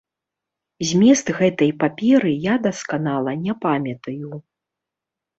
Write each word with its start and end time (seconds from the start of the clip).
Змест 0.91 1.27
гэтай 1.39 1.71
паперы 1.83 2.31
я 2.45 2.55
дасканала 2.67 3.35
не 3.43 3.53
памятаю. 3.67 4.33